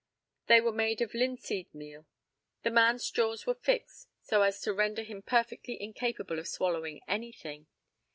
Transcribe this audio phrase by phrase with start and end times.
[0.47, 2.07] They were made of linseed meal.
[2.63, 7.67] The man's jaws were fixed so as to render him perfectly incapable of swallowing anything.